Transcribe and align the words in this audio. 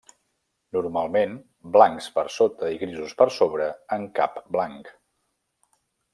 Normalment 0.77 1.35
blancs 1.75 2.07
per 2.15 2.23
sota 2.37 2.71
i 2.77 2.79
grisos 2.85 3.13
per 3.21 3.29
sobre, 3.37 3.69
amb 3.99 4.09
cap 4.23 4.41
blanc. 4.57 4.91